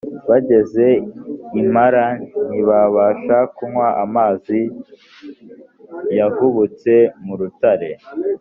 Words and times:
bageze 0.29 0.87
i 1.59 1.63
mara 1.73 2.05
ntibabasha 2.47 3.37
kunywa 3.55 3.87
amazi 4.03 4.59
yavubutse 6.17 6.93
mu 7.25 7.33
rutare 7.39 7.89